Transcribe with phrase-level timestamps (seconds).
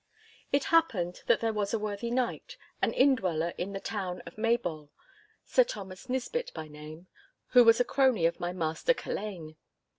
[0.51, 4.89] It happened that there was a worthy knight, an indweller in the town of Maybole,
[5.45, 7.05] Sir Thomas Nisbett by name,
[7.49, 9.57] who was a crony of my master Culzean.